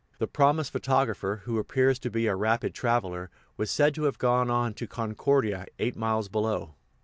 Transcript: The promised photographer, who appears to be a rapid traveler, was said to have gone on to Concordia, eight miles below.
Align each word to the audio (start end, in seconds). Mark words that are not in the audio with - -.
The 0.17 0.25
promised 0.25 0.71
photographer, 0.71 1.43
who 1.45 1.59
appears 1.59 1.99
to 1.99 2.09
be 2.09 2.25
a 2.25 2.35
rapid 2.35 2.73
traveler, 2.73 3.29
was 3.55 3.69
said 3.69 3.93
to 3.93 4.05
have 4.05 4.17
gone 4.17 4.49
on 4.49 4.73
to 4.73 4.87
Concordia, 4.87 5.67
eight 5.77 5.95
miles 5.95 6.27
below. 6.27 6.73